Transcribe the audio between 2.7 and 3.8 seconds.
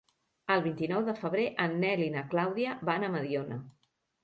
van a Mediona.